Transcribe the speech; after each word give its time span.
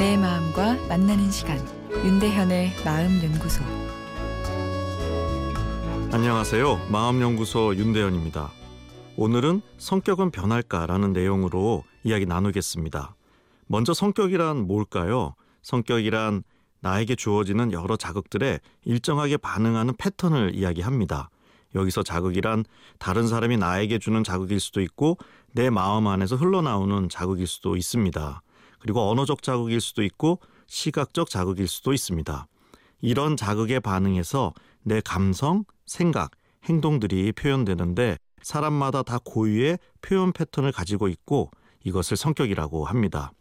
내 0.00 0.16
마음과 0.16 0.86
만나는 0.88 1.30
시간 1.30 1.58
윤대현의 1.92 2.72
마음 2.86 3.22
연구소 3.22 3.62
안녕하세요. 6.10 6.86
마음 6.90 7.20
연구소 7.20 7.76
윤대현입니다. 7.76 8.50
오늘은 9.18 9.60
성격은 9.76 10.30
변할까라는 10.30 11.12
내용으로 11.12 11.84
이야기 12.02 12.24
나누겠습니다. 12.24 13.14
먼저 13.66 13.92
성격이란 13.92 14.66
뭘까요? 14.66 15.34
성격이란 15.60 16.44
나에게 16.80 17.14
주어지는 17.14 17.72
여러 17.72 17.96
자극들에 17.98 18.60
일정하게 18.86 19.36
반응하는 19.36 19.92
패턴을 19.98 20.54
이야기합니다. 20.54 21.28
여기서 21.74 22.04
자극이란 22.04 22.64
다른 22.98 23.28
사람이 23.28 23.58
나에게 23.58 23.98
주는 23.98 24.24
자극일 24.24 24.60
수도 24.60 24.80
있고 24.80 25.18
내 25.52 25.68
마음 25.68 26.06
안에서 26.06 26.36
흘러나오는 26.36 27.10
자극일 27.10 27.46
수도 27.46 27.76
있습니다. 27.76 28.40
그리고 28.80 29.08
언어적 29.10 29.42
자극일 29.42 29.80
수도 29.80 30.02
있고 30.02 30.40
시각적 30.66 31.30
자극일 31.30 31.68
수도 31.68 31.92
있습니다. 31.92 32.46
이런 33.00 33.36
자극에 33.36 33.80
반응해서 33.80 34.52
내 34.82 35.00
감성, 35.00 35.64
생각, 35.86 36.32
행동들이 36.64 37.32
표현되는데 37.32 38.18
사람마다 38.42 39.02
다 39.02 39.18
고유의 39.24 39.78
표현 40.00 40.32
패턴을 40.32 40.72
가지고 40.72 41.08
있고 41.08 41.50
이것을 41.84 42.16
성격이라고 42.16 42.84
합니다. 42.84 43.32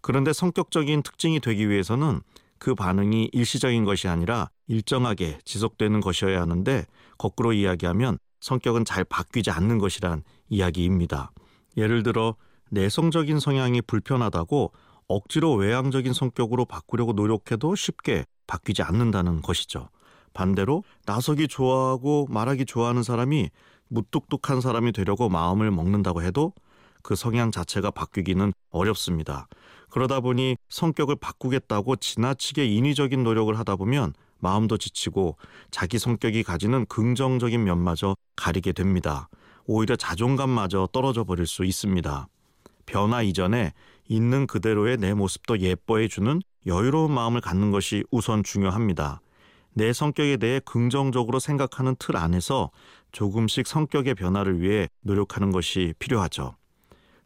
그런데 0.00 0.32
성격적인 0.32 1.02
특징이 1.02 1.40
되기 1.40 1.68
위해서는 1.68 2.20
그 2.58 2.74
반응이 2.74 3.30
일시적인 3.32 3.84
것이 3.84 4.08
아니라 4.08 4.48
일정하게 4.68 5.38
지속되는 5.44 6.00
것이어야 6.00 6.40
하는데 6.40 6.86
거꾸로 7.18 7.52
이야기하면 7.52 8.18
성격은 8.40 8.84
잘 8.84 9.04
바뀌지 9.04 9.50
않는 9.50 9.78
것이란 9.78 10.22
이야기입니다. 10.48 11.32
예를 11.76 12.02
들어 12.02 12.36
내성적인 12.72 13.38
성향이 13.38 13.82
불편하다고 13.82 14.72
억지로 15.06 15.52
외향적인 15.54 16.14
성격으로 16.14 16.64
바꾸려고 16.64 17.12
노력해도 17.12 17.74
쉽게 17.74 18.24
바뀌지 18.46 18.82
않는다는 18.82 19.42
것이죠. 19.42 19.90
반대로 20.32 20.82
나서기 21.04 21.48
좋아하고 21.48 22.28
말하기 22.30 22.64
좋아하는 22.64 23.02
사람이 23.02 23.50
무뚝뚝한 23.88 24.62
사람이 24.62 24.92
되려고 24.92 25.28
마음을 25.28 25.70
먹는다고 25.70 26.22
해도 26.22 26.54
그 27.02 27.14
성향 27.14 27.50
자체가 27.50 27.90
바뀌기는 27.90 28.54
어렵습니다. 28.70 29.48
그러다 29.90 30.20
보니 30.20 30.56
성격을 30.70 31.16
바꾸겠다고 31.16 31.96
지나치게 31.96 32.64
인위적인 32.64 33.22
노력을 33.22 33.56
하다 33.58 33.76
보면 33.76 34.14
마음도 34.38 34.78
지치고 34.78 35.36
자기 35.70 35.98
성격이 35.98 36.42
가지는 36.42 36.86
긍정적인 36.86 37.62
면마저 37.62 38.16
가리게 38.34 38.72
됩니다. 38.72 39.28
오히려 39.66 39.94
자존감마저 39.94 40.88
떨어져 40.90 41.24
버릴 41.24 41.46
수 41.46 41.66
있습니다. 41.66 42.28
변화 42.92 43.22
이전에 43.22 43.72
있는 44.06 44.46
그대로의 44.46 44.98
내 44.98 45.14
모습도 45.14 45.60
예뻐해 45.60 46.08
주는 46.08 46.42
여유로운 46.66 47.10
마음을 47.10 47.40
갖는 47.40 47.70
것이 47.70 48.04
우선 48.10 48.42
중요합니다. 48.42 49.22
내 49.72 49.94
성격에 49.94 50.36
대해 50.36 50.60
긍정적으로 50.62 51.38
생각하는 51.38 51.96
틀 51.98 52.18
안에서 52.18 52.70
조금씩 53.10 53.66
성격의 53.66 54.14
변화를 54.14 54.60
위해 54.60 54.88
노력하는 55.00 55.52
것이 55.52 55.94
필요하죠. 55.98 56.56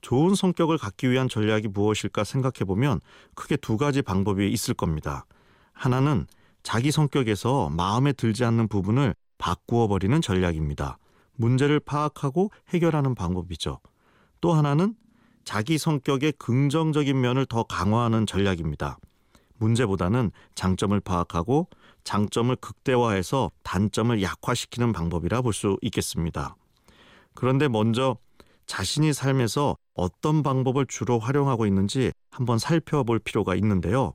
좋은 0.02 0.36
성격을 0.36 0.78
갖기 0.78 1.10
위한 1.10 1.28
전략이 1.28 1.66
무엇일까 1.66 2.22
생각해 2.22 2.64
보면 2.64 3.00
크게 3.34 3.56
두 3.56 3.76
가지 3.76 4.02
방법이 4.02 4.48
있을 4.48 4.74
겁니다. 4.74 5.26
하나는 5.72 6.28
자기 6.62 6.92
성격에서 6.92 7.70
마음에 7.70 8.12
들지 8.12 8.44
않는 8.44 8.68
부분을 8.68 9.16
바꾸어 9.38 9.88
버리는 9.88 10.20
전략입니다. 10.20 10.98
문제를 11.34 11.80
파악하고 11.80 12.52
해결하는 12.68 13.16
방법이죠. 13.16 13.80
또 14.40 14.52
하나는 14.52 14.94
자기 15.46 15.78
성격의 15.78 16.32
긍정적인 16.38 17.20
면을 17.20 17.46
더 17.46 17.62
강화하는 17.62 18.26
전략입니다. 18.26 18.98
문제보다는 19.58 20.32
장점을 20.56 20.98
파악하고 21.00 21.68
장점을 22.02 22.54
극대화해서 22.56 23.52
단점을 23.62 24.20
약화시키는 24.22 24.92
방법이라 24.92 25.42
볼 25.42 25.52
수 25.52 25.78
있겠습니다. 25.82 26.56
그런데 27.34 27.68
먼저 27.68 28.16
자신이 28.66 29.12
삶에서 29.12 29.76
어떤 29.94 30.42
방법을 30.42 30.84
주로 30.88 31.20
활용하고 31.20 31.64
있는지 31.64 32.10
한번 32.28 32.58
살펴볼 32.58 33.20
필요가 33.20 33.54
있는데요. 33.54 34.14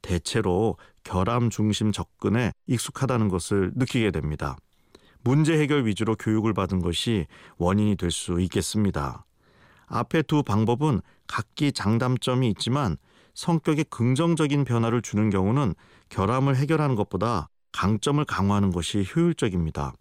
대체로 0.00 0.78
결함 1.04 1.50
중심 1.50 1.92
접근에 1.92 2.52
익숙하다는 2.66 3.28
것을 3.28 3.72
느끼게 3.76 4.12
됩니다. 4.12 4.56
문제 5.22 5.58
해결 5.60 5.84
위주로 5.84 6.16
교육을 6.16 6.54
받은 6.54 6.80
것이 6.80 7.26
원인이 7.58 7.96
될 7.96 8.10
수 8.10 8.40
있겠습니다. 8.40 9.26
앞에 9.90 10.22
두 10.22 10.42
방법은 10.42 11.00
각기 11.26 11.72
장단점이 11.72 12.48
있지만 12.50 12.96
성격에 13.34 13.84
긍정적인 13.84 14.64
변화를 14.64 15.02
주는 15.02 15.30
경우는 15.30 15.74
결함을 16.08 16.56
해결하는 16.56 16.94
것보다 16.94 17.48
강점을 17.72 18.24
강화하는 18.24 18.70
것이 18.70 19.04
효율적입니다. 19.14 19.92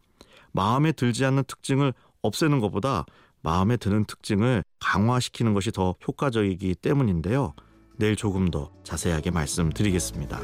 마음에 0.52 0.92
들지 0.92 1.26
않는 1.26 1.44
특징을 1.44 1.94
없애는 2.22 2.60
것보다 2.60 3.06
마음에 3.42 3.78
드는 3.78 4.06
특징을 4.06 4.64
강화시키는 4.80 5.54
것이 5.54 5.72
더 5.72 5.96
효과적이기 6.08 6.76
때문인데요. 6.76 7.54
내일 7.98 8.16
조금 8.16 8.50
더 8.50 8.72
자세하게 8.84 9.32
말씀드리겠습니다. 9.32 10.40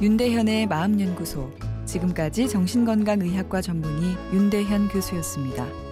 윤대현의 0.00 0.66
마음연구소 0.66 1.52
지금까지 1.84 2.48
정신건강의학과 2.48 3.60
전문의 3.60 4.16
윤대현 4.32 4.88
교수였습니다. 4.88 5.87